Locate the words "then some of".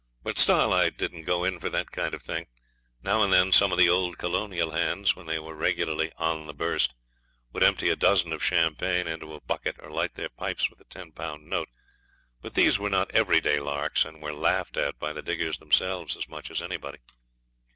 3.31-3.77